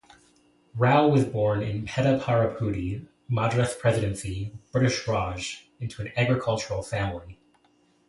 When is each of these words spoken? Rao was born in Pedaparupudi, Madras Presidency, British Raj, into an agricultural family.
Rao 0.73 1.07
was 1.07 1.25
born 1.25 1.61
in 1.61 1.85
Pedaparupudi, 1.85 3.05
Madras 3.29 3.75
Presidency, 3.75 4.51
British 4.71 5.07
Raj, 5.07 5.69
into 5.79 6.01
an 6.01 6.11
agricultural 6.17 6.81
family. 6.81 7.37